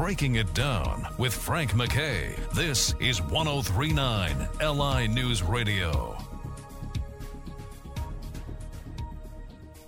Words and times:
Breaking 0.00 0.36
It 0.36 0.54
Down 0.54 1.06
with 1.18 1.34
Frank 1.34 1.72
McKay. 1.72 2.34
This 2.54 2.94
is 3.00 3.20
1039 3.20 4.48
LI 4.58 5.06
News 5.08 5.42
Radio. 5.42 6.16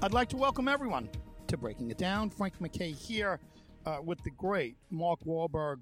I'd 0.03 0.13
like 0.13 0.29
to 0.29 0.37
welcome 0.37 0.69
everyone 0.69 1.09
to 1.47 1.57
Breaking 1.57 1.91
It 1.91 1.97
Down. 1.97 2.29
Frank 2.29 2.59
McKay 2.61 2.95
here 2.95 3.41
uh, 3.87 4.01
with 4.05 4.23
the 4.23 4.31
great 4.33 4.77
Mark 4.91 5.21
Wahlberg 5.25 5.77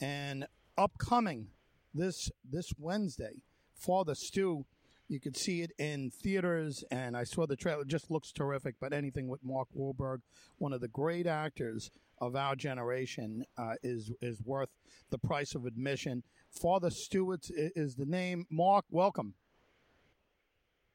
and 0.00 0.44
upcoming 0.76 1.46
this 1.94 2.32
this 2.50 2.72
Wednesday, 2.80 3.42
Father 3.76 4.16
Stu. 4.16 4.66
You 5.08 5.20
could 5.20 5.36
see 5.36 5.62
it 5.62 5.72
in 5.78 6.10
theaters, 6.10 6.84
and 6.90 7.16
I 7.16 7.24
saw 7.24 7.46
the 7.46 7.56
trailer. 7.56 7.82
It 7.82 7.88
just 7.88 8.10
looks 8.10 8.30
terrific. 8.30 8.74
But 8.78 8.92
anything 8.92 9.26
with 9.26 9.42
Mark 9.42 9.68
Wahlberg, 9.74 10.18
one 10.58 10.74
of 10.74 10.82
the 10.82 10.88
great 10.88 11.26
actors 11.26 11.90
of 12.20 12.36
our 12.36 12.54
generation, 12.54 13.44
uh, 13.56 13.74
is 13.82 14.12
is 14.20 14.42
worth 14.44 14.68
the 15.10 15.18
price 15.18 15.54
of 15.54 15.64
admission. 15.64 16.22
Father 16.50 16.90
Stewart 16.90 17.46
is 17.50 17.94
the 17.94 18.04
name. 18.04 18.44
Mark, 18.50 18.84
welcome. 18.90 19.34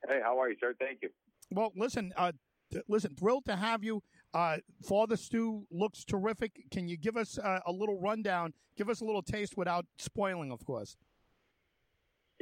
Hey, 0.08 0.20
how 0.24 0.40
are 0.40 0.50
you, 0.50 0.58
sir? 0.60 0.76
Thank 0.78 1.02
you. 1.02 1.10
Well, 1.50 1.72
listen, 1.76 2.14
uh, 2.16 2.34
listen, 2.88 3.16
thrilled 3.16 3.46
to 3.46 3.56
have 3.56 3.84
you. 3.84 4.04
Uh, 4.34 4.58
Father 4.88 5.16
Stu 5.16 5.66
looks 5.72 6.04
terrific. 6.04 6.52
Can 6.72 6.88
you 6.88 6.98
give 6.98 7.18
us 7.18 7.38
uh, 7.38 7.60
a 7.66 7.72
little 7.72 8.00
rundown? 8.00 8.54
Give 8.78 8.90
us 8.90 9.02
a 9.02 9.06
little 9.06 9.22
taste 9.22 9.56
without 9.56 9.86
spoiling, 9.98 10.52
of 10.52 10.66
course. 10.66 10.98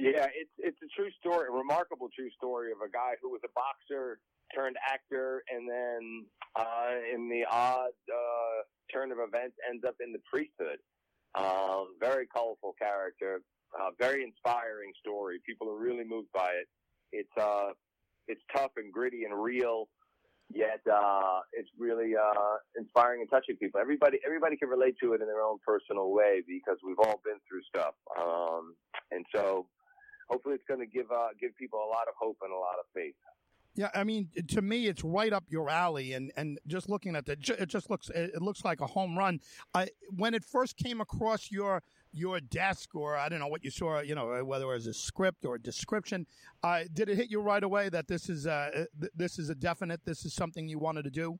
Yeah, 0.01 0.25
it's 0.33 0.49
it's 0.57 0.81
a 0.81 0.89
true 0.97 1.11
story, 1.19 1.45
a 1.47 1.51
remarkable 1.51 2.09
true 2.09 2.31
story 2.35 2.71
of 2.71 2.81
a 2.81 2.89
guy 2.89 3.13
who 3.21 3.29
was 3.29 3.41
a 3.45 3.53
boxer 3.53 4.17
turned 4.49 4.75
actor, 4.81 5.43
and 5.45 5.69
then 5.69 6.25
uh, 6.57 6.97
in 7.13 7.29
the 7.29 7.45
odd 7.45 7.93
uh, 8.09 8.57
turn 8.91 9.11
of 9.11 9.19
events, 9.21 9.55
ends 9.69 9.83
up 9.87 9.95
in 10.01 10.11
the 10.11 10.19
priesthood. 10.25 10.81
Um, 11.37 11.93
very 11.99 12.25
colorful 12.25 12.73
character, 12.81 13.41
uh, 13.79 13.91
very 13.99 14.23
inspiring 14.23 14.91
story. 14.99 15.37
People 15.45 15.69
are 15.69 15.77
really 15.77 16.03
moved 16.03 16.33
by 16.33 16.49
it. 16.49 16.67
It's 17.11 17.37
uh, 17.37 17.77
it's 18.27 18.41
tough 18.55 18.71
and 18.77 18.91
gritty 18.91 19.23
and 19.25 19.37
real 19.37 19.87
yet 20.53 20.81
uh, 20.91 21.39
it's 21.53 21.69
really 21.77 22.11
uh, 22.15 22.57
inspiring 22.75 23.21
and 23.21 23.29
touching 23.29 23.55
people. 23.55 23.79
Everybody, 23.79 24.19
everybody 24.25 24.57
can 24.57 24.67
relate 24.67 24.95
to 25.01 25.13
it 25.13 25.21
in 25.21 25.27
their 25.27 25.41
own 25.41 25.59
personal 25.65 26.11
way 26.11 26.43
because 26.45 26.77
we've 26.85 26.99
all 26.99 27.21
been 27.23 27.39
through 27.47 27.61
stuff, 27.69 27.93
um, 28.19 28.75
and 29.11 29.25
so 29.33 29.67
hopefully, 30.31 30.55
it's 30.55 30.63
going 30.67 30.79
to 30.79 30.85
give 30.85 31.11
uh, 31.11 31.29
give 31.39 31.55
people 31.57 31.79
a 31.79 31.89
lot 31.89 32.07
of 32.07 32.13
hope 32.17 32.37
and 32.41 32.51
a 32.51 32.55
lot 32.55 32.79
of 32.79 32.85
faith. 32.93 33.15
Yeah, 33.73 33.89
I 33.95 34.03
mean, 34.03 34.27
to 34.49 34.61
me, 34.61 34.87
it's 34.87 35.01
right 35.01 35.31
up 35.31 35.45
your 35.47 35.69
alley, 35.69 36.11
and, 36.11 36.29
and 36.35 36.59
just 36.67 36.89
looking 36.89 37.15
at 37.15 37.29
it, 37.29 37.49
it 37.49 37.67
just 37.67 37.89
looks 37.89 38.09
it 38.09 38.41
looks 38.41 38.65
like 38.65 38.81
a 38.81 38.87
home 38.87 39.17
run. 39.17 39.39
I, 39.73 39.87
when 40.09 40.33
it 40.33 40.43
first 40.43 40.75
came 40.75 40.99
across 40.99 41.51
your 41.51 41.81
your 42.11 42.41
desk, 42.41 42.95
or 42.95 43.15
I 43.15 43.29
don't 43.29 43.39
know 43.39 43.47
what 43.47 43.63
you 43.63 43.71
saw, 43.71 44.01
you 44.01 44.13
know, 44.15 44.43
whether 44.43 44.65
it 44.65 44.73
was 44.73 44.87
a 44.87 44.93
script 44.93 45.45
or 45.45 45.55
a 45.55 45.61
description, 45.61 46.27
uh, 46.63 46.83
did 46.91 47.07
it 47.07 47.15
hit 47.15 47.31
you 47.31 47.39
right 47.39 47.63
away 47.63 47.87
that 47.87 48.07
this 48.09 48.27
is 48.29 48.45
uh, 48.45 48.85
this 49.15 49.39
is 49.39 49.49
a 49.49 49.55
definite, 49.55 50.01
this 50.03 50.25
is 50.25 50.33
something 50.33 50.67
you 50.67 50.79
wanted 50.79 51.03
to 51.03 51.11
do? 51.11 51.39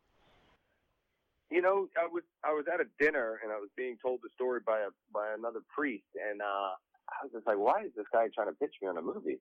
You 1.50 1.62
know, 1.62 1.89
I 2.02 2.08
was 2.08 2.23
I 2.45 2.53
was 2.53 2.64
at 2.73 2.80
a 2.80 2.86
dinner 2.97 3.42
and 3.44 3.52
I 3.52 3.58
was 3.58 3.69
being 3.75 3.97
told 4.02 4.22
the 4.23 4.30
story 4.34 4.62
by 4.66 4.80
a 4.80 4.89
by 5.14 5.34
another 5.38 5.59
priest, 5.75 6.08
and 6.16 6.42
uh, 6.42 6.75
I 7.12 7.23
was 7.23 7.31
just 7.34 7.48
like, 7.48 7.58
why 7.58 7.84
is 7.86 7.92
this 7.95 8.06
guy 8.12 8.28
trying 8.34 8.48
to 8.48 8.58
pitch 8.58 8.76
me 8.81 8.88
on 8.88 8.98
a 8.98 9.02
movie? 9.02 9.40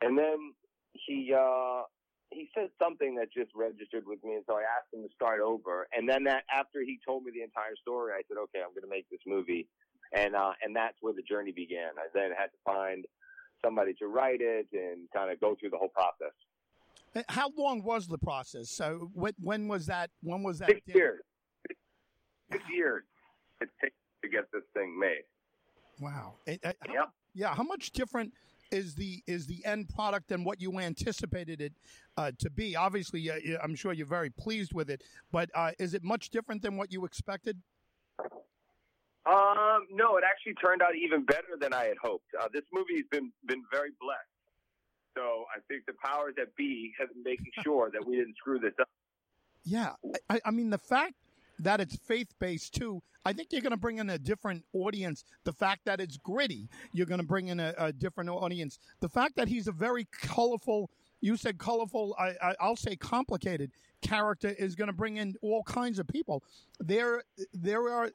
And 0.00 0.16
then 0.16 0.54
he 0.92 1.34
uh, 1.34 1.82
he 2.30 2.48
said 2.54 2.68
something 2.78 3.16
that 3.16 3.32
just 3.32 3.50
registered 3.54 4.04
with 4.06 4.22
me, 4.22 4.34
and 4.34 4.44
so 4.46 4.54
I 4.54 4.62
asked 4.62 4.92
him 4.92 5.02
to 5.02 5.12
start 5.14 5.40
over. 5.40 5.88
And 5.92 6.08
then 6.08 6.24
that 6.24 6.44
after 6.52 6.80
he 6.82 6.98
told 7.06 7.24
me 7.24 7.32
the 7.34 7.42
entire 7.42 7.74
story, 7.80 8.12
I 8.12 8.22
said, 8.28 8.38
okay, 8.48 8.60
I'm 8.62 8.70
going 8.70 8.84
to 8.84 8.90
make 8.90 9.08
this 9.10 9.20
movie, 9.26 9.66
and 10.14 10.36
uh, 10.36 10.52
and 10.62 10.74
that's 10.74 10.96
where 11.00 11.12
the 11.12 11.22
journey 11.22 11.52
began. 11.52 11.98
I 11.98 12.06
then 12.14 12.30
had 12.36 12.52
to 12.54 12.60
find 12.64 13.04
somebody 13.64 13.94
to 13.94 14.06
write 14.06 14.40
it 14.40 14.66
and 14.72 15.08
kind 15.14 15.32
of 15.32 15.40
go 15.40 15.56
through 15.58 15.70
the 15.70 15.78
whole 15.78 15.90
process. 15.90 16.34
How 17.28 17.50
long 17.56 17.82
was 17.82 18.06
the 18.06 18.18
process? 18.18 18.70
So 18.70 19.10
when, 19.14 19.32
when 19.40 19.66
was 19.66 19.86
that? 19.86 20.10
When 20.22 20.42
was 20.42 20.58
that? 20.60 20.68
Six 20.68 20.80
dinner? 20.86 20.98
years. 20.98 21.20
Six 22.52 22.64
years 22.70 23.04
it 23.60 23.68
takes 23.82 23.96
to 24.22 24.28
get 24.28 24.44
this 24.52 24.62
thing 24.74 24.98
made. 24.98 25.24
Wow. 26.00 26.34
It, 26.46 26.60
uh, 26.64 26.72
how, 26.80 26.92
yep. 26.92 27.10
Yeah. 27.34 27.54
How 27.54 27.62
much 27.62 27.92
different? 27.92 28.32
is 28.70 28.94
the 28.94 29.22
is 29.26 29.46
the 29.46 29.64
end 29.64 29.88
product 29.88 30.28
than 30.28 30.44
what 30.44 30.60
you 30.60 30.78
anticipated 30.78 31.60
it 31.60 31.72
uh, 32.16 32.32
to 32.38 32.50
be. 32.50 32.76
Obviously, 32.76 33.30
uh, 33.30 33.58
I'm 33.62 33.74
sure 33.74 33.92
you're 33.92 34.06
very 34.06 34.30
pleased 34.30 34.72
with 34.72 34.90
it, 34.90 35.02
but 35.32 35.50
uh, 35.54 35.72
is 35.78 35.94
it 35.94 36.04
much 36.04 36.30
different 36.30 36.62
than 36.62 36.76
what 36.76 36.92
you 36.92 37.04
expected? 37.04 37.60
Um, 39.26 39.86
no, 39.92 40.16
it 40.16 40.24
actually 40.24 40.54
turned 40.54 40.80
out 40.80 40.96
even 40.96 41.24
better 41.24 41.56
than 41.60 41.72
I 41.74 41.84
had 41.84 41.98
hoped. 42.02 42.26
Uh, 42.40 42.48
this 42.52 42.64
movie's 42.72 43.04
been 43.10 43.32
been 43.46 43.62
very 43.70 43.90
blessed, 44.00 44.20
so 45.16 45.44
I 45.54 45.60
think 45.68 45.84
the 45.86 45.94
powers 46.02 46.34
that 46.36 46.54
be 46.56 46.94
have 46.98 47.12
been 47.12 47.22
making 47.22 47.52
sure 47.62 47.90
that 47.92 48.06
we 48.06 48.16
didn't 48.16 48.36
screw 48.36 48.58
this 48.58 48.74
up. 48.80 48.88
Yeah, 49.64 49.92
I, 50.30 50.40
I 50.46 50.50
mean 50.50 50.70
the 50.70 50.78
fact 50.78 51.14
that 51.60 51.80
it's 51.80 51.96
faith 51.96 52.28
based 52.38 52.74
too. 52.74 53.02
I 53.24 53.32
think 53.32 53.48
you're 53.52 53.62
going 53.62 53.72
to 53.72 53.76
bring 53.76 53.98
in 53.98 54.10
a 54.10 54.18
different 54.18 54.64
audience. 54.72 55.24
The 55.44 55.52
fact 55.52 55.84
that 55.84 56.00
it's 56.00 56.16
gritty, 56.16 56.68
you're 56.92 57.06
going 57.06 57.20
to 57.20 57.26
bring 57.26 57.48
in 57.48 57.60
a, 57.60 57.74
a, 57.76 57.92
different 57.92 58.30
audience. 58.30 58.78
The 59.00 59.08
fact 59.08 59.36
that 59.36 59.48
he's 59.48 59.68
a 59.68 59.72
very 59.72 60.06
colorful, 60.22 60.90
you 61.20 61.36
said 61.36 61.58
colorful, 61.58 62.16
I, 62.18 62.54
will 62.62 62.76
say 62.76 62.96
complicated 62.96 63.70
character 64.00 64.54
is 64.58 64.74
going 64.74 64.86
to 64.86 64.94
bring 64.94 65.16
in 65.16 65.34
all 65.42 65.62
kinds 65.64 65.98
of 65.98 66.06
people. 66.06 66.42
There, 66.80 67.22
there 67.52 67.90
are 67.90 68.10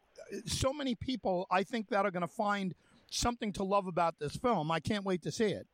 so 0.46 0.74
many 0.74 0.96
people 0.96 1.48
I 1.52 1.64
think 1.64 1.90
that 1.90 2.06
are 2.06 2.12
going 2.12 2.22
to 2.22 2.28
find 2.28 2.74
something 3.12 3.52
to 3.54 3.64
love 3.64 3.88
about 3.88 4.20
this 4.20 4.36
film. 4.36 4.72
I 4.72 4.80
can't 4.80 5.06
wait 5.06 5.22
to 5.24 5.32
see 5.32 5.52
it. 5.52 5.68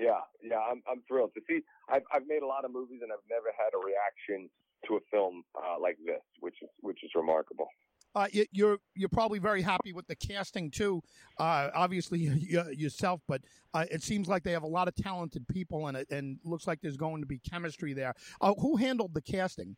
Yeah, 0.00 0.18
yeah, 0.42 0.58
I'm 0.58 0.82
I'm 0.90 1.02
thrilled 1.06 1.34
to 1.34 1.40
see. 1.46 1.60
I've 1.88 2.02
I've 2.12 2.26
made 2.26 2.42
a 2.42 2.46
lot 2.46 2.64
of 2.64 2.72
movies 2.72 2.98
and 3.02 3.12
I've 3.12 3.22
never 3.30 3.46
had 3.56 3.70
a 3.74 3.78
reaction 3.78 4.50
to 4.88 4.96
a 4.96 5.00
film 5.10 5.42
uh, 5.56 5.80
like 5.80 5.96
this, 6.04 6.22
which 6.40 6.56
is 6.62 6.68
which 6.80 7.02
is 7.02 7.10
remarkable. 7.14 7.68
Uh, 8.14 8.28
you're 8.52 8.78
you're 8.94 9.08
probably 9.08 9.40
very 9.40 9.60
happy 9.60 9.92
with 9.92 10.06
the 10.06 10.14
casting 10.14 10.70
too. 10.70 11.02
Uh, 11.38 11.68
obviously 11.74 12.20
yourself, 12.72 13.20
but 13.26 13.42
uh, 13.72 13.84
it 13.90 14.02
seems 14.02 14.28
like 14.28 14.44
they 14.44 14.52
have 14.52 14.62
a 14.62 14.68
lot 14.68 14.86
of 14.86 14.94
talented 14.94 15.46
people 15.48 15.88
in 15.88 15.96
it, 15.96 16.06
and 16.10 16.38
looks 16.44 16.66
like 16.66 16.80
there's 16.80 16.96
going 16.96 17.20
to 17.20 17.26
be 17.26 17.38
chemistry 17.38 17.92
there. 17.92 18.14
Uh, 18.40 18.54
who 18.58 18.76
handled 18.76 19.14
the 19.14 19.20
casting? 19.20 19.76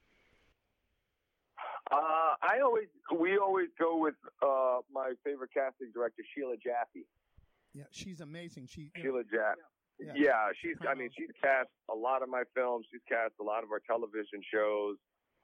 Uh, 1.91 2.34
I 2.43 2.61
always 2.62 2.88
we 3.19 3.38
always 3.38 3.69
go 3.78 3.97
with 3.97 4.17
uh, 4.43 4.78
my 4.93 5.12
favorite 5.25 5.50
casting 5.55 5.91
director, 5.94 6.23
Sheila 6.34 6.56
Jaffe. 6.56 7.06
Yeah, 7.73 7.84
she's 7.91 8.21
amazing. 8.21 8.69
She 8.71 8.91
Sheila 9.00 9.23
Jaffe. 9.23 9.61
Yeah. 9.98 10.12
yeah, 10.14 10.44
she's. 10.60 10.76
I 10.86 10.94
mean, 10.94 11.08
she's 11.16 11.32
cast 11.42 11.72
a 11.90 11.94
lot 11.96 12.22
of 12.22 12.28
my 12.28 12.42
films. 12.54 12.86
She's 12.92 13.00
cast 13.08 13.32
a 13.40 13.44
lot 13.44 13.64
of 13.64 13.72
our 13.72 13.80
television 13.80 14.44
shows. 14.52 14.96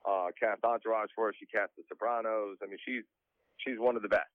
Uh, 0.05 0.29
cast 0.39 0.63
Entourage 0.65 1.09
for 1.15 1.29
us. 1.29 1.35
She 1.39 1.47
cast 1.47 1.73
The 1.77 1.85
Sopranos. 1.89 2.59
I 2.63 2.67
mean, 2.67 2.79
she's 2.85 3.05
she's 3.57 3.79
one 3.79 3.97
of 3.97 4.03
the 4.03 4.09
best, 4.13 4.29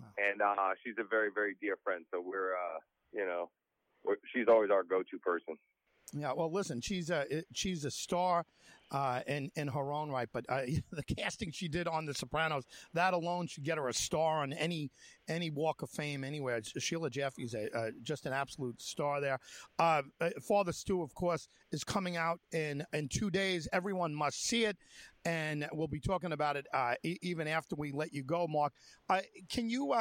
wow. 0.00 0.08
and 0.18 0.42
uh, 0.42 0.74
she's 0.82 0.98
a 0.98 1.04
very 1.04 1.30
very 1.32 1.54
dear 1.60 1.76
friend. 1.84 2.04
So 2.10 2.20
we're, 2.20 2.54
uh, 2.54 2.78
you 3.12 3.24
know, 3.24 3.50
we're, 4.04 4.16
she's 4.34 4.48
always 4.48 4.70
our 4.70 4.82
go-to 4.82 5.18
person. 5.18 5.54
Yeah, 6.12 6.32
well, 6.34 6.52
listen, 6.52 6.80
she's 6.80 7.10
a 7.10 7.26
she's 7.52 7.84
a 7.84 7.90
star 7.90 8.44
uh, 8.92 9.20
in 9.26 9.50
in 9.56 9.68
her 9.68 9.92
own 9.92 10.10
right, 10.10 10.28
but 10.32 10.44
uh, 10.48 10.62
the 10.92 11.02
casting 11.02 11.50
she 11.50 11.68
did 11.68 11.88
on 11.88 12.06
The 12.06 12.14
Sopranos 12.14 12.64
that 12.94 13.14
alone 13.14 13.46
should 13.46 13.64
get 13.64 13.78
her 13.78 13.88
a 13.88 13.92
star 13.94 14.42
on 14.42 14.52
any 14.52 14.90
any 15.28 15.50
Walk 15.50 15.82
of 15.82 15.90
Fame 15.90 16.22
anywhere. 16.22 16.60
Sheila 16.78 17.10
Jaffe's 17.10 17.54
a, 17.54 17.76
uh, 17.76 17.90
just 18.02 18.26
an 18.26 18.32
absolute 18.32 18.80
star 18.80 19.20
there. 19.20 19.38
Uh, 19.78 20.02
uh, 20.20 20.30
Father 20.46 20.72
Stu, 20.72 21.02
of 21.02 21.14
course, 21.14 21.48
is 21.72 21.82
coming 21.82 22.16
out 22.16 22.40
in 22.52 22.84
in 22.92 23.08
two 23.08 23.30
days. 23.30 23.68
Everyone 23.72 24.14
must 24.14 24.44
see 24.44 24.64
it, 24.64 24.76
and 25.24 25.68
we'll 25.72 25.88
be 25.88 26.00
talking 26.00 26.32
about 26.32 26.56
it 26.56 26.66
uh, 26.72 26.94
e- 27.02 27.18
even 27.22 27.48
after 27.48 27.74
we 27.74 27.90
let 27.90 28.12
you 28.12 28.22
go, 28.22 28.46
Mark. 28.48 28.72
can 29.50 29.68
you? 29.68 29.94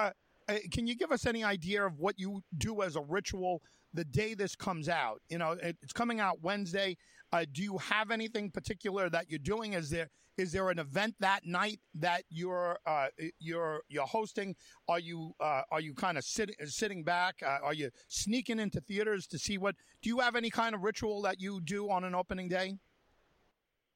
can 0.72 0.86
you 0.86 0.96
give 0.96 1.12
us 1.12 1.26
any 1.26 1.44
idea 1.44 1.84
of 1.84 1.98
what 1.98 2.20
you 2.20 2.44
do 2.56 2.84
as 2.84 2.96
a 2.96 3.02
ritual 3.02 3.64
the 3.96 4.06
day 4.06 4.34
this 4.34 4.56
comes 4.56 4.90
out. 4.90 5.22
You 5.30 5.38
know, 5.38 5.58
it's 5.62 5.94
coming 5.94 6.20
out 6.20 6.42
Wednesday. 6.42 6.98
Uh, 7.32 7.46
do 7.52 7.64
you 7.64 7.78
have 7.78 8.12
anything 8.12 8.52
particular 8.52 9.10
that 9.10 9.30
you're 9.30 9.40
doing? 9.40 9.74
Is 9.74 9.90
there 9.90 10.10
is 10.38 10.52
there 10.52 10.70
an 10.70 10.80
event 10.80 11.16
that 11.20 11.46
night 11.46 11.80
that 11.96 12.24
you're 12.30 12.78
uh, 12.86 13.08
you're 13.40 13.82
you're 13.88 14.06
hosting? 14.06 14.56
Are 14.88 15.00
you 15.00 15.34
uh, 15.40 15.62
are 15.72 15.82
you 15.82 15.94
kind 15.94 16.18
of 16.18 16.24
sitting 16.24 16.56
sitting 16.66 17.04
back? 17.04 17.36
Uh, 17.42 17.60
are 17.64 17.74
you 17.74 17.90
sneaking 18.10 18.60
into 18.60 18.82
theaters 18.82 19.28
to 19.28 19.40
see 19.40 19.58
what? 19.58 19.76
Do 20.02 20.10
you 20.10 20.20
have 20.20 20.36
any 20.36 20.50
kind 20.50 20.76
of 20.76 20.84
ritual 20.84 21.22
that 21.24 21.40
you 21.40 21.62
do 21.62 21.90
on 21.90 22.04
an 22.04 22.14
opening 22.14 22.50
day? 22.50 22.78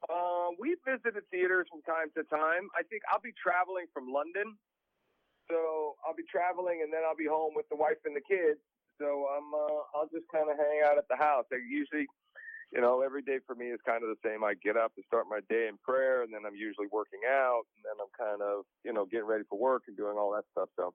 Uh, 0.09 0.55
we 0.57 0.75
visited 0.85 1.23
theaters 1.29 1.67
from 1.69 1.81
time 1.83 2.07
to 2.15 2.23
time. 2.23 2.69
I 2.77 2.83
think 2.83 3.03
I'll 3.11 3.21
be 3.21 3.33
traveling 3.41 3.85
from 3.93 4.11
London, 4.11 4.55
so 5.49 5.95
I'll 6.07 6.15
be 6.15 6.23
traveling 6.31 6.79
and 6.83 6.91
then 6.91 7.01
I'll 7.05 7.19
be 7.19 7.27
home 7.27 7.51
with 7.53 7.67
the 7.69 7.75
wife 7.75 7.99
and 8.05 8.15
the 8.15 8.23
kids 8.23 8.59
so 8.99 9.25
I'm 9.31 9.47
uh, 9.53 9.97
I'll 9.97 10.11
just 10.11 10.27
kind 10.31 10.51
of 10.51 10.57
hang 10.57 10.83
out 10.85 10.97
at 10.97 11.07
the 11.09 11.15
house. 11.15 11.45
I 11.51 11.57
usually 11.57 12.07
you 12.71 12.81
know, 12.81 13.01
every 13.01 13.21
day 13.21 13.39
for 13.47 13.55
me 13.55 13.67
is 13.67 13.79
kind 13.85 14.03
of 14.03 14.09
the 14.09 14.29
same. 14.29 14.43
I 14.43 14.53
get 14.63 14.77
up 14.77 14.91
and 14.95 15.03
start 15.05 15.25
my 15.29 15.39
day 15.49 15.67
in 15.67 15.77
prayer, 15.83 16.21
and 16.21 16.33
then 16.33 16.41
I'm 16.45 16.55
usually 16.55 16.87
working 16.91 17.21
out, 17.27 17.63
and 17.75 17.83
then 17.83 17.93
I'm 17.99 18.27
kind 18.27 18.41
of, 18.41 18.65
you 18.83 18.93
know, 18.93 19.05
getting 19.05 19.25
ready 19.25 19.43
for 19.49 19.57
work 19.57 19.83
and 19.87 19.97
doing 19.97 20.17
all 20.17 20.31
that 20.33 20.43
stuff. 20.51 20.69
So, 20.75 20.93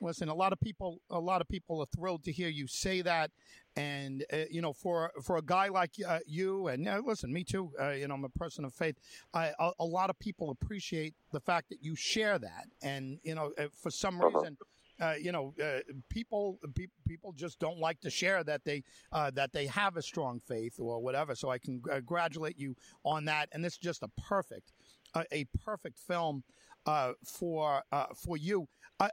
listen, 0.00 0.30
a 0.30 0.34
lot 0.34 0.54
of 0.54 0.60
people, 0.60 1.00
a 1.10 1.20
lot 1.20 1.42
of 1.42 1.48
people 1.48 1.80
are 1.80 1.86
thrilled 1.94 2.24
to 2.24 2.32
hear 2.32 2.48
you 2.48 2.66
say 2.66 3.02
that, 3.02 3.30
and 3.76 4.24
uh, 4.32 4.44
you 4.50 4.62
know, 4.62 4.72
for 4.72 5.10
for 5.22 5.36
a 5.36 5.42
guy 5.42 5.68
like 5.68 5.90
uh, 6.06 6.20
you, 6.26 6.68
and 6.68 6.88
uh, 6.88 7.02
listen, 7.04 7.30
me 7.30 7.44
too. 7.44 7.70
Uh, 7.78 7.90
you 7.90 8.08
know, 8.08 8.14
I'm 8.14 8.24
a 8.24 8.30
person 8.30 8.64
of 8.64 8.72
faith. 8.72 8.96
I, 9.34 9.52
a, 9.60 9.72
a, 9.80 9.84
lot 9.84 10.08
of 10.08 10.18
people 10.18 10.50
appreciate 10.50 11.14
the 11.32 11.40
fact 11.40 11.68
that 11.68 11.82
you 11.82 11.94
share 11.94 12.38
that, 12.38 12.68
and 12.82 13.18
you 13.22 13.34
know, 13.34 13.52
uh, 13.58 13.66
for 13.82 13.90
some 13.90 14.18
uh-huh. 14.18 14.28
reason. 14.28 14.56
Uh-huh 14.60 14.68
uh, 15.00 15.14
you 15.20 15.32
know, 15.32 15.54
uh, 15.62 15.80
people 16.08 16.58
pe- 16.74 16.86
people 17.06 17.32
just 17.32 17.58
don't 17.58 17.78
like 17.78 18.00
to 18.00 18.10
share 18.10 18.44
that 18.44 18.64
they 18.64 18.82
uh, 19.12 19.30
that 19.30 19.52
they 19.52 19.66
have 19.66 19.96
a 19.96 20.02
strong 20.02 20.40
faith 20.46 20.74
or 20.78 21.00
whatever. 21.00 21.34
So 21.34 21.50
I 21.50 21.58
congratulate 21.58 22.58
you 22.58 22.74
on 23.04 23.24
that, 23.26 23.48
and 23.52 23.64
this 23.64 23.74
is 23.74 23.78
just 23.78 24.02
a 24.02 24.08
perfect 24.28 24.72
a 25.14 25.44
perfect 25.64 25.98
film 25.98 26.42
uh, 26.86 27.12
for 27.24 27.82
uh, 27.92 28.06
for 28.14 28.36
you. 28.36 28.66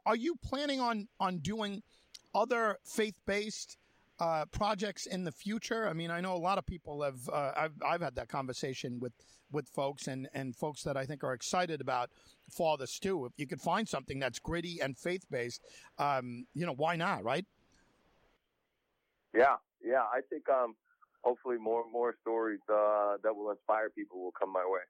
are 0.06 0.16
you 0.16 0.36
planning 0.44 0.80
on 0.80 1.08
on 1.20 1.40
doing 1.40 1.82
other 2.36 2.78
faith 2.86 3.16
based? 3.26 3.78
Uh, 4.20 4.44
projects 4.52 5.06
in 5.06 5.24
the 5.24 5.32
future? 5.32 5.88
I 5.88 5.94
mean, 5.94 6.12
I 6.12 6.20
know 6.20 6.34
a 6.34 6.38
lot 6.38 6.58
of 6.58 6.66
people 6.66 7.04
have. 7.04 7.30
Uh, 7.32 7.54
I've 7.56 7.72
I've 7.86 8.02
had 8.02 8.16
that 8.16 8.28
conversation 8.28 9.00
with 9.00 9.14
with 9.50 9.70
folks 9.70 10.08
and 10.08 10.28
and 10.34 10.54
folks 10.54 10.84
that 10.84 10.98
I 10.98 11.06
think 11.06 11.24
are 11.24 11.34
excited 11.34 11.80
about 11.80 12.10
Father 12.50 12.86
Stu. 12.86 13.26
If 13.26 13.32
you 13.38 13.48
could 13.48 13.62
find 13.62 13.88
something 13.88 14.20
that's 14.20 14.38
gritty 14.40 14.82
and 14.82 14.98
faith 14.98 15.24
based, 15.32 15.62
um, 15.98 16.46
you 16.54 16.66
know, 16.66 16.74
why 16.74 16.98
not? 16.98 17.24
Right? 17.24 17.46
Yeah, 19.34 19.56
yeah. 19.82 20.02
I 20.02 20.20
think 20.30 20.50
um, 20.50 20.76
hopefully 21.22 21.58
more 21.58 21.86
more 21.90 22.14
stories 22.22 22.60
uh, 22.70 23.18
that 23.24 23.34
will 23.34 23.52
inspire 23.52 23.90
people 23.90 24.22
will 24.22 24.34
come 24.38 24.52
my 24.52 24.66
way. 24.66 24.82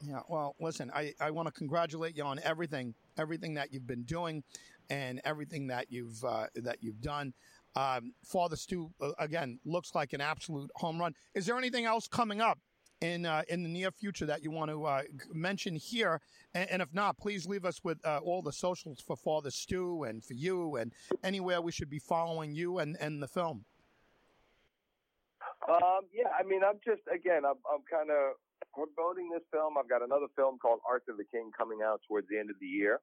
Yeah, 0.00 0.20
well, 0.28 0.54
listen, 0.60 0.92
I, 0.94 1.12
I 1.20 1.32
want 1.32 1.48
to 1.48 1.52
congratulate 1.52 2.16
you 2.16 2.22
on 2.22 2.38
everything, 2.44 2.94
everything 3.18 3.54
that 3.54 3.72
you've 3.72 3.86
been 3.86 4.04
doing, 4.04 4.44
and 4.90 5.20
everything 5.24 5.66
that 5.68 5.86
you've 5.90 6.22
uh, 6.24 6.46
that 6.54 6.78
you've 6.80 7.00
done. 7.00 7.34
Um, 7.76 8.12
Father 8.24 8.56
Stu, 8.56 8.90
uh, 9.00 9.12
again, 9.18 9.60
looks 9.64 9.94
like 9.94 10.12
an 10.12 10.20
absolute 10.20 10.70
home 10.76 10.98
run. 10.98 11.14
Is 11.34 11.46
there 11.46 11.56
anything 11.56 11.84
else 11.84 12.08
coming 12.08 12.40
up 12.40 12.58
in 13.00 13.24
uh, 13.24 13.42
in 13.48 13.62
the 13.62 13.68
near 13.68 13.90
future 13.90 14.26
that 14.26 14.42
you 14.42 14.50
want 14.50 14.70
to 14.70 14.84
uh, 14.84 15.02
mention 15.32 15.76
here? 15.76 16.20
And, 16.54 16.70
and, 16.70 16.82
if 16.82 16.92
not, 16.92 17.18
please 17.18 17.46
leave 17.46 17.64
us 17.64 17.84
with 17.84 18.04
uh, 18.04 18.20
all 18.22 18.42
the 18.42 18.52
socials 18.52 19.00
for 19.00 19.16
Father 19.16 19.50
Stu 19.50 20.04
and 20.04 20.24
for 20.24 20.34
you, 20.34 20.76
and 20.76 20.92
anywhere 21.22 21.60
we 21.60 21.72
should 21.72 21.90
be 21.90 21.98
following 21.98 22.54
you 22.54 22.78
and, 22.78 22.96
and 23.00 23.22
the 23.22 23.28
film. 23.28 23.64
Um, 25.68 26.08
yeah, 26.12 26.28
I 26.38 26.42
mean, 26.44 26.60
I'm 26.64 26.80
just 26.84 27.02
again, 27.12 27.44
I'm, 27.44 27.60
I'm 27.70 27.84
kind 27.90 28.10
of 28.10 28.34
promoting 28.74 29.28
this 29.30 29.42
film. 29.52 29.74
I've 29.78 29.88
got 29.88 30.02
another 30.02 30.26
film 30.36 30.58
called 30.58 30.80
Arthur 30.88 31.14
the 31.16 31.24
King 31.30 31.50
coming 31.56 31.78
out 31.84 32.00
towards 32.08 32.26
the 32.28 32.38
end 32.38 32.50
of 32.50 32.56
the 32.60 32.66
year, 32.66 33.00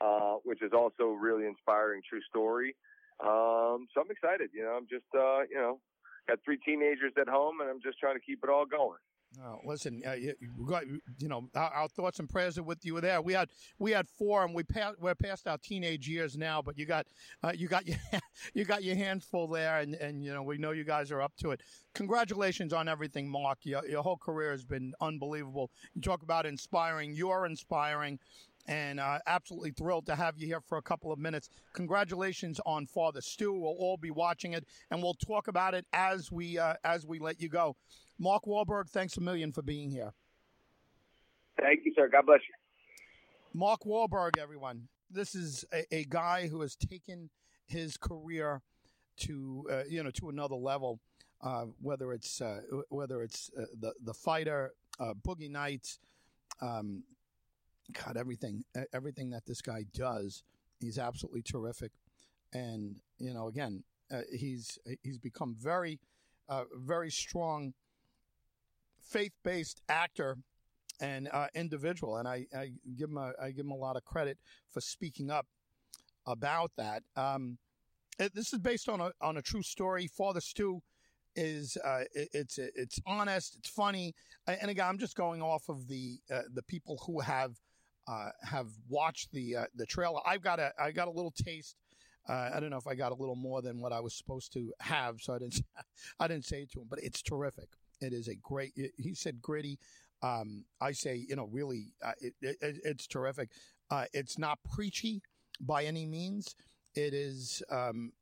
uh, 0.00 0.36
which 0.44 0.62
is 0.62 0.72
also 0.74 1.12
really 1.12 1.46
inspiring, 1.46 2.02
true 2.08 2.20
story. 2.28 2.74
Um, 3.20 3.86
so 3.94 4.00
I'm 4.00 4.10
excited. 4.10 4.50
You 4.52 4.64
know, 4.64 4.76
I'm 4.76 4.86
just, 4.90 5.06
uh, 5.14 5.42
you 5.50 5.56
know, 5.56 5.80
got 6.28 6.38
three 6.44 6.58
teenagers 6.64 7.12
at 7.20 7.28
home, 7.28 7.60
and 7.60 7.70
I'm 7.70 7.80
just 7.82 7.98
trying 7.98 8.14
to 8.14 8.20
keep 8.20 8.40
it 8.42 8.50
all 8.50 8.66
going. 8.66 8.98
Oh, 9.42 9.58
listen, 9.64 10.00
uh, 10.06 10.12
you, 10.12 10.34
you 11.18 11.28
know, 11.28 11.48
our, 11.56 11.70
our, 11.70 11.88
thoughts 11.88 12.20
and 12.20 12.28
prayers 12.28 12.56
are 12.56 12.62
with 12.62 12.84
you 12.84 13.00
there. 13.00 13.20
We 13.20 13.32
had 13.32 13.48
we 13.78 13.90
had 13.90 14.08
four, 14.08 14.44
and 14.44 14.54
we 14.54 14.62
passed 14.62 15.00
we're 15.00 15.14
past 15.14 15.48
our 15.48 15.58
teenage 15.58 16.08
years 16.08 16.36
now. 16.36 16.62
But 16.62 16.78
you 16.78 16.86
got 16.86 17.06
uh, 17.42 17.52
you 17.54 17.66
got 17.66 17.86
your 17.86 17.96
you 18.54 18.64
got 18.64 18.84
your 18.84 18.94
hands 18.94 19.24
full 19.24 19.48
there, 19.48 19.78
and, 19.78 19.94
and 19.96 20.22
you 20.22 20.32
know 20.32 20.42
we 20.42 20.56
know 20.58 20.70
you 20.70 20.84
guys 20.84 21.10
are 21.10 21.20
up 21.20 21.32
to 21.38 21.50
it. 21.50 21.62
Congratulations 21.94 22.72
on 22.72 22.88
everything, 22.88 23.28
Mark. 23.28 23.58
Your, 23.62 23.84
your 23.88 24.02
whole 24.02 24.16
career 24.16 24.52
has 24.52 24.64
been 24.64 24.94
unbelievable. 25.00 25.70
You 25.94 26.00
talk 26.00 26.22
about 26.22 26.46
inspiring. 26.46 27.12
You're 27.12 27.46
inspiring 27.46 28.20
and 28.66 28.98
uh, 28.98 29.18
absolutely 29.26 29.72
thrilled 29.72 30.06
to 30.06 30.14
have 30.14 30.38
you 30.38 30.46
here 30.46 30.60
for 30.60 30.78
a 30.78 30.82
couple 30.82 31.12
of 31.12 31.18
minutes. 31.18 31.48
Congratulations 31.74 32.60
on 32.64 32.86
Father 32.86 33.20
Stu. 33.20 33.52
We'll 33.52 33.76
all 33.78 33.96
be 33.96 34.10
watching 34.10 34.52
it, 34.52 34.64
and 34.90 35.02
we'll 35.02 35.14
talk 35.14 35.48
about 35.48 35.74
it 35.74 35.86
as 35.92 36.32
we 36.32 36.58
uh, 36.58 36.74
as 36.84 37.06
we 37.06 37.18
let 37.18 37.40
you 37.40 37.48
go. 37.48 37.76
Mark 38.18 38.44
Wahlberg, 38.44 38.88
thanks 38.88 39.16
a 39.16 39.20
million 39.20 39.52
for 39.52 39.62
being 39.62 39.90
here. 39.90 40.12
Thank 41.60 41.80
you, 41.84 41.92
sir. 41.94 42.08
God 42.08 42.26
bless 42.26 42.40
you. 42.48 42.54
Mark 43.58 43.82
Wahlberg, 43.84 44.38
everyone. 44.38 44.88
This 45.10 45.34
is 45.34 45.64
a, 45.72 45.84
a 45.94 46.04
guy 46.04 46.48
who 46.48 46.60
has 46.62 46.74
taken 46.74 47.30
his 47.66 47.96
career 47.96 48.62
to 49.18 49.66
uh, 49.70 49.82
you 49.88 50.02
know 50.02 50.10
to 50.12 50.28
another 50.28 50.56
level. 50.56 51.00
Uh, 51.42 51.66
whether 51.82 52.12
it's 52.12 52.40
uh, 52.40 52.60
whether 52.88 53.22
it's 53.22 53.50
uh, 53.60 53.64
the 53.78 53.92
the 54.02 54.14
fighter, 54.14 54.72
uh, 54.98 55.12
Boogie 55.26 55.50
Nights, 55.50 55.98
um, 56.62 57.02
God, 57.92 58.16
everything 58.16 58.64
everything 58.92 59.30
that 59.30 59.46
this 59.46 59.60
guy 59.60 59.84
does, 59.94 60.42
he's 60.80 60.98
absolutely 60.98 61.42
terrific. 61.42 61.92
And 62.52 62.96
you 63.18 63.34
know, 63.34 63.48
again, 63.48 63.84
uh, 64.12 64.22
he's 64.32 64.78
he's 65.02 65.18
become 65.18 65.54
very 65.58 66.00
very 66.74 67.10
strong 67.10 67.72
faith 69.02 69.32
based 69.42 69.80
actor 69.88 70.38
and 71.00 71.28
uh, 71.32 71.48
individual, 71.54 72.16
and 72.16 72.28
I, 72.28 72.46
I, 72.56 72.70
give 72.96 73.10
him 73.10 73.18
a, 73.18 73.32
I 73.42 73.50
give 73.50 73.64
him 73.66 73.72
a 73.72 73.76
lot 73.76 73.96
of 73.96 74.04
credit 74.04 74.38
for 74.70 74.80
speaking 74.80 75.30
up 75.30 75.46
about 76.26 76.70
that. 76.76 77.02
Um, 77.16 77.58
it, 78.18 78.34
this 78.34 78.52
is 78.52 78.60
based 78.60 78.88
on 78.88 79.00
a 79.00 79.10
on 79.20 79.36
a 79.36 79.42
true 79.42 79.62
story. 79.62 80.06
Father 80.06 80.40
Stu 80.40 80.80
is 81.34 81.76
uh, 81.84 82.02
it, 82.14 82.28
it's 82.32 82.58
it's 82.58 83.00
honest, 83.06 83.56
it's 83.58 83.68
funny, 83.68 84.14
and 84.46 84.70
again, 84.70 84.86
I'm 84.86 84.98
just 84.98 85.16
going 85.16 85.42
off 85.42 85.68
of 85.68 85.88
the 85.88 86.18
uh, 86.32 86.42
the 86.52 86.62
people 86.62 87.02
who 87.06 87.20
have 87.20 87.56
uh, 88.06 88.30
have 88.42 88.68
watched 88.88 89.32
the 89.32 89.56
uh, 89.56 89.64
the 89.74 89.86
trailer. 89.86 90.20
I've 90.26 90.42
got 90.42 90.58
a 90.60 90.72
I 90.78 90.92
got 90.92 91.08
a 91.08 91.10
little 91.10 91.32
taste. 91.32 91.76
Uh, 92.28 92.50
I 92.54 92.60
don't 92.60 92.70
know 92.70 92.78
if 92.78 92.86
I 92.86 92.94
got 92.94 93.12
a 93.12 93.14
little 93.14 93.36
more 93.36 93.60
than 93.60 93.80
what 93.80 93.92
I 93.92 94.00
was 94.00 94.14
supposed 94.14 94.52
to 94.54 94.72
have, 94.80 95.20
so 95.20 95.34
I 95.34 95.38
didn't 95.38 95.62
I 96.20 96.28
didn't 96.28 96.46
say 96.46 96.62
it 96.62 96.72
to 96.72 96.80
him, 96.80 96.86
but 96.88 96.98
it's 97.02 97.22
terrific. 97.22 97.68
It 98.00 98.12
is 98.12 98.28
a 98.28 98.34
great. 98.34 98.72
He 98.96 99.14
said 99.14 99.40
gritty. 99.40 99.78
Um, 100.22 100.64
I 100.80 100.92
say, 100.92 101.26
you 101.28 101.36
know, 101.36 101.48
really, 101.52 101.92
uh, 102.02 102.12
it, 102.18 102.32
it, 102.40 102.56
it's 102.62 103.06
terrific. 103.06 103.50
Uh, 103.90 104.06
it's 104.14 104.38
not 104.38 104.58
preachy 104.74 105.20
by 105.60 105.84
any 105.84 106.06
means. 106.06 106.54
It 106.94 107.12
is, 107.12 107.62
um, 107.70 108.12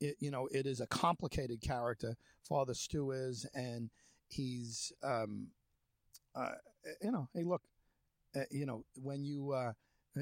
it, 0.00 0.16
you 0.18 0.32
know, 0.32 0.48
it 0.50 0.66
is 0.66 0.80
a 0.80 0.86
complicated 0.88 1.60
character. 1.60 2.16
Father 2.42 2.74
Stu 2.74 3.12
is, 3.12 3.46
and 3.54 3.90
he's, 4.26 4.92
um, 5.04 5.48
uh, 6.34 6.54
you 7.00 7.12
know, 7.12 7.28
hey, 7.34 7.44
look, 7.44 7.62
you 8.50 8.66
know, 8.66 8.84
when 8.94 9.24
you 9.24 9.52
uh, 9.52 9.72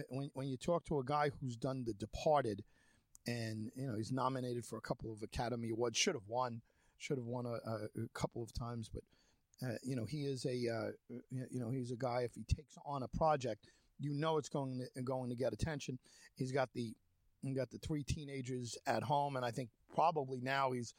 when 0.09 0.31
when 0.35 0.49
you 0.49 0.56
talk 0.56 0.85
to 0.87 0.99
a 0.99 1.05
guy 1.05 1.31
who's 1.41 1.56
done 1.56 1.85
The 1.85 1.94
Departed, 1.94 2.63
and 3.27 3.70
you 3.75 3.87
know, 3.87 3.96
he's 3.96 4.13
nominated 4.13 4.65
for 4.65 4.79
a 4.79 4.82
couple 4.82 5.13
of 5.13 5.22
Academy 5.22 5.70
Awards, 5.70 5.98
should 5.98 6.15
have 6.15 6.29
won 6.29 6.63
should 7.03 7.19
have 7.19 7.27
won 7.27 7.46
a, 7.46 7.51
a, 7.51 8.08
couple 8.15 8.44
of 8.44 8.55
times, 8.55 8.89
but 8.89 9.03
uh, 9.67 9.75
you 9.82 9.96
know 9.96 10.05
he 10.05 10.19
is 10.19 10.46
a 10.46 10.69
uh, 10.69 10.91
you 11.31 11.60
know 11.60 11.70
he's 11.70 11.91
a 11.91 11.96
guy. 11.96 12.22
If 12.22 12.34
he 12.34 12.44
takes 12.44 12.77
on 12.87 13.03
a 13.03 13.08
project, 13.08 13.67
you 13.98 14.15
know 14.15 14.39
it's 14.39 14.48
going 14.48 14.87
to, 14.94 15.03
going 15.03 15.29
to 15.31 15.37
get 15.37 15.53
attention. 15.53 15.98
He's 16.34 16.53
got 16.53 16.70
the 16.75 16.94
he 17.43 17.55
got 17.55 17.70
the 17.70 17.79
three 17.79 18.05
teenagers 18.05 18.79
at 18.87 19.03
home, 19.03 19.34
and 19.37 19.44
I 19.44 19.51
think 19.51 19.70
probably 19.93 20.41
now 20.41 20.70
he's 20.70 20.94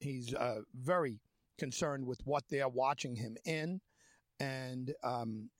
he's 0.00 0.32
uh, 0.32 0.60
very 0.74 1.18
concerned 1.58 2.06
with 2.06 2.20
what 2.24 2.44
they're 2.48 2.68
watching 2.68 3.16
him 3.16 3.36
in, 3.44 3.80
and 4.38 4.94
um, 5.02 5.50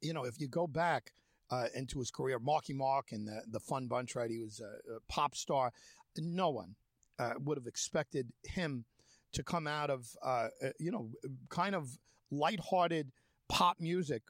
you 0.00 0.12
know 0.12 0.24
if 0.24 0.40
you 0.40 0.48
go 0.48 0.66
back. 0.66 1.12
Uh, 1.52 1.66
into 1.74 1.98
his 1.98 2.12
career, 2.12 2.38
Marky 2.38 2.72
Mark 2.72 3.06
and 3.10 3.26
the, 3.26 3.42
the 3.50 3.58
Fun 3.58 3.88
Bunch, 3.88 4.14
right? 4.14 4.30
He 4.30 4.38
was 4.38 4.60
a, 4.60 4.94
a 4.94 5.00
pop 5.08 5.34
star. 5.34 5.72
No 6.16 6.50
one, 6.50 6.76
uh, 7.18 7.32
would 7.40 7.58
have 7.58 7.66
expected 7.66 8.32
him 8.44 8.84
to 9.32 9.42
come 9.42 9.66
out 9.66 9.90
of, 9.90 10.06
uh, 10.24 10.46
uh, 10.64 10.68
you 10.78 10.92
know, 10.92 11.10
kind 11.48 11.74
of 11.74 11.98
lighthearted 12.30 13.10
pop 13.48 13.80
music 13.80 14.22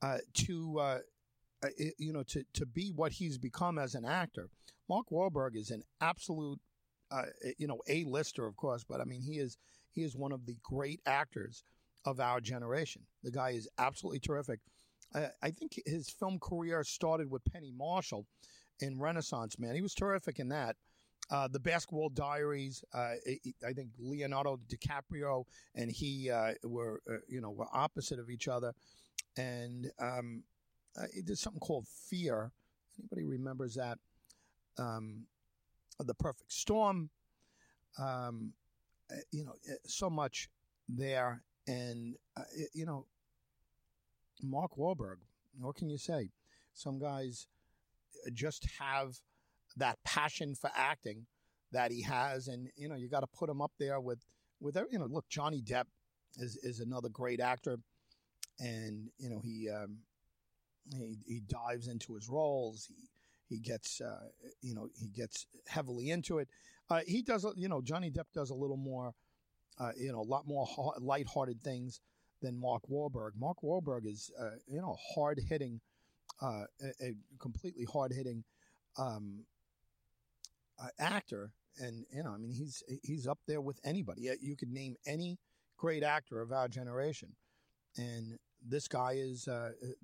uh, 0.00 0.16
to, 0.32 0.78
uh, 0.78 0.98
you 1.98 2.14
know, 2.14 2.22
to, 2.22 2.42
to 2.54 2.64
be 2.64 2.90
what 2.90 3.12
he's 3.12 3.36
become 3.36 3.78
as 3.78 3.94
an 3.94 4.06
actor. 4.06 4.48
Mark 4.88 5.10
Wahlberg 5.12 5.56
is 5.56 5.70
an 5.70 5.82
absolute, 6.00 6.58
you 7.58 7.66
know, 7.66 7.82
A-lister, 7.86 8.46
of 8.46 8.56
course, 8.56 8.82
but 8.82 9.02
I 9.02 9.04
mean, 9.04 9.20
he 9.20 9.38
is 9.38 9.58
he 9.92 10.04
is 10.04 10.16
one 10.16 10.32
of 10.32 10.46
the 10.46 10.56
great 10.62 11.00
actors 11.04 11.64
of 12.06 12.18
our 12.18 12.40
generation. 12.40 13.02
The 13.22 13.30
guy 13.30 13.50
is 13.50 13.68
absolutely 13.76 14.20
terrific. 14.20 14.60
I 15.14 15.50
think 15.50 15.80
his 15.86 16.10
film 16.10 16.38
career 16.38 16.84
started 16.84 17.30
with 17.30 17.42
Penny 17.44 17.72
Marshall 17.74 18.26
in 18.80 18.98
Renaissance 18.98 19.58
Man. 19.58 19.74
He 19.74 19.80
was 19.80 19.94
terrific 19.94 20.38
in 20.38 20.48
that. 20.50 20.76
Uh, 21.28 21.48
the 21.48 21.58
Basketball 21.58 22.08
Diaries. 22.08 22.84
Uh, 22.94 23.14
I 23.66 23.72
think 23.72 23.90
Leonardo 23.98 24.60
DiCaprio 24.68 25.44
and 25.74 25.90
he 25.90 26.30
uh, 26.30 26.52
were, 26.62 27.00
uh, 27.10 27.16
you 27.28 27.40
know, 27.40 27.50
were 27.50 27.66
opposite 27.72 28.20
of 28.20 28.30
each 28.30 28.46
other, 28.46 28.72
and 29.36 29.90
um, 29.98 30.44
uh, 30.96 31.06
there's 31.24 31.40
something 31.40 31.60
called 31.60 31.86
Fear. 31.88 32.52
Anybody 32.98 33.24
remembers 33.24 33.74
that? 33.74 33.98
Um, 34.78 35.26
the 35.98 36.14
Perfect 36.14 36.52
Storm. 36.52 37.10
Um, 37.98 38.52
uh, 39.10 39.16
you 39.32 39.44
know, 39.44 39.54
so 39.84 40.10
much 40.10 40.48
there, 40.88 41.42
and 41.66 42.14
uh, 42.36 42.42
you 42.72 42.86
know, 42.86 43.06
Mark 44.42 44.76
Wahlberg. 44.76 45.16
What 45.60 45.76
can 45.76 45.88
you 45.88 45.98
say? 45.98 46.30
Some 46.74 46.98
guys 46.98 47.46
just 48.32 48.66
have 48.78 49.16
that 49.76 49.98
passion 50.04 50.54
for 50.54 50.70
acting 50.74 51.26
that 51.72 51.90
he 51.90 52.02
has, 52.02 52.48
and 52.48 52.68
you 52.76 52.88
know, 52.88 52.94
you 52.94 53.08
got 53.08 53.20
to 53.20 53.26
put 53.26 53.48
him 53.48 53.60
up 53.60 53.72
there 53.78 54.00
with 54.00 54.24
with 54.60 54.76
you 54.90 54.98
know. 54.98 55.06
Look, 55.06 55.28
Johnny 55.28 55.62
Depp 55.62 55.84
is 56.36 56.56
is 56.62 56.80
another 56.80 57.08
great 57.08 57.40
actor, 57.40 57.78
and 58.58 59.08
you 59.18 59.30
know 59.30 59.40
he 59.40 59.68
um, 59.70 59.98
he 60.94 61.18
he 61.26 61.40
dives 61.48 61.88
into 61.88 62.14
his 62.14 62.28
roles. 62.28 62.86
He 62.86 63.08
he 63.48 63.58
gets 63.60 64.00
uh, 64.00 64.28
you 64.62 64.74
know 64.74 64.88
he 64.98 65.08
gets 65.08 65.46
heavily 65.66 66.10
into 66.10 66.38
it. 66.38 66.48
Uh, 66.88 67.00
he 67.06 67.22
does 67.22 67.46
you 67.56 67.68
know 67.68 67.80
Johnny 67.82 68.10
Depp 68.10 68.26
does 68.34 68.50
a 68.50 68.54
little 68.54 68.76
more 68.76 69.12
uh, 69.78 69.92
you 69.96 70.12
know 70.12 70.20
a 70.20 70.28
lot 70.28 70.46
more 70.46 70.66
light-hearted 71.00 71.62
things 71.62 72.00
than 72.46 72.58
Mark 72.60 72.82
Wahlberg. 72.90 73.32
Mark 73.38 73.58
Wahlberg 73.62 74.06
is 74.06 74.30
uh, 74.40 74.56
you 74.66 74.80
know 74.80 74.96
hard 75.14 75.40
hitting, 75.48 75.80
uh, 76.40 76.64
a, 76.80 77.06
a, 77.06 77.14
completely 77.38 77.84
hard 77.84 78.12
hitting 78.12 78.44
um, 78.98 79.44
uh, 80.82 80.88
actor, 80.98 81.52
and 81.78 82.04
you 82.12 82.22
know 82.22 82.30
I 82.30 82.38
mean 82.38 82.52
he's 82.52 82.82
he's 83.02 83.26
up 83.26 83.38
there 83.46 83.60
with 83.60 83.80
anybody. 83.84 84.30
You 84.40 84.56
could 84.56 84.70
name 84.70 84.96
any 85.06 85.38
great 85.76 86.02
actor 86.02 86.40
of 86.40 86.52
our 86.52 86.68
generation, 86.68 87.34
and 87.96 88.38
this 88.66 88.88
guy 88.88 89.12
is 89.16 89.48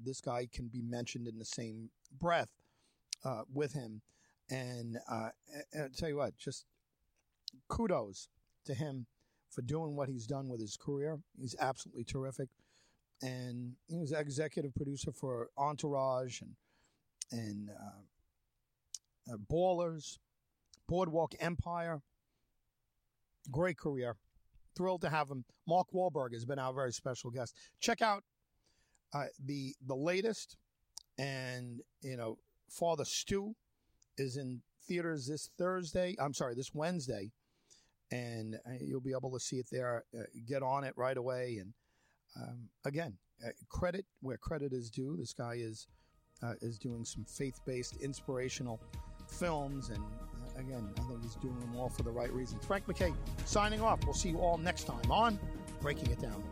this 0.03 0.21
guy 0.21 0.49
can 0.53 0.69
be 0.69 0.83
mentioned 0.83 1.27
in 1.27 1.39
the 1.39 1.45
same 1.45 1.91
breath 2.21 2.51
uh, 3.25 3.43
with 3.53 3.73
him. 3.73 4.03
And, 4.51 4.99
uh, 5.11 5.31
and 5.73 5.85
I'll 5.85 5.89
tell 5.91 6.09
you 6.09 6.17
what, 6.17 6.37
just 6.37 6.67
kudos 7.69 8.29
to 8.67 8.75
him 8.75 9.07
for 9.53 9.63
doing 9.63 9.95
what 9.95 10.09
he's 10.09 10.27
done 10.27 10.49
with 10.49 10.61
his 10.61 10.77
career. 10.77 11.19
He's 11.39 11.55
absolutely 11.61 12.05
terrific. 12.05 12.49
And 13.21 13.75
he 13.89 13.99
was 13.99 14.13
executive 14.13 14.75
producer 14.75 15.13
for 15.13 15.51
Entourage 15.57 16.41
and, 16.41 16.57
and 17.31 17.71
uh, 17.71 19.33
uh, 19.33 19.37
Ballers, 19.51 20.19
Boardwalk 20.89 21.35
Empire. 21.39 22.01
Great 23.51 23.79
career. 23.79 24.17
Thrilled 24.75 25.03
to 25.03 25.11
have 25.11 25.31
him. 25.31 25.45
Mark 25.69 25.89
Wahlberg 25.95 26.33
has 26.33 26.45
been 26.45 26.59
our 26.59 26.73
very 26.73 26.93
special 26.93 27.31
guest. 27.31 27.55
Check 27.79 28.03
out 28.03 28.25
uh, 29.15 29.27
the 29.45 29.75
the 29.87 29.95
latest 29.95 30.57
and 31.19 31.81
you 32.01 32.17
know 32.17 32.39
Father 32.71 33.05
Stu 33.05 33.55
is 34.17 34.37
in 34.37 34.63
theaters 34.87 35.27
this 35.27 35.51
Thursday. 35.59 36.17
I'm 36.19 36.35
sorry, 36.35 36.55
this 36.55 36.75
Wednesday, 36.75 37.31
and 38.13 38.57
uh, 38.67 38.75
you'll 38.81 39.01
be 39.01 39.13
able 39.13 39.33
to 39.33 39.41
see 39.41 39.57
it 39.57 39.67
there. 39.73 40.05
Uh, 40.17 40.23
get 40.47 40.63
on 40.63 40.85
it 40.85 40.93
right 40.97 41.17
away. 41.17 41.59
And 41.61 41.73
um, 42.37 42.69
again, 42.85 43.17
uh, 43.45 43.51
credit 43.69 44.05
where 44.21 44.37
credit 44.37 44.73
is 44.73 44.91
due. 44.91 45.17
This 45.17 45.33
guy 45.33 45.55
is 45.57 45.89
uh, 46.43 46.55
is 46.61 46.79
doing 46.79 47.05
some 47.05 47.25
faith-based, 47.25 47.97
inspirational 47.97 48.81
films, 49.29 49.91
and 49.91 49.99
uh, 49.99 50.61
again, 50.61 50.89
I 50.99 51.03
think 51.03 51.23
he's 51.23 51.37
doing 51.37 51.59
them 51.61 51.77
all 51.77 51.89
for 51.89 52.03
the 52.03 52.11
right 52.11 52.33
reasons. 52.33 52.65
Frank 52.67 52.87
McKay 52.87 53.15
signing 53.45 53.81
off. 53.81 54.05
We'll 54.05 54.15
see 54.15 54.31
you 54.31 54.39
all 54.39 54.59
next 54.59 54.85
time 54.85 55.11
on 55.11 55.39
Breaking 55.81 56.11
It 56.11 56.21
Down. 56.21 56.43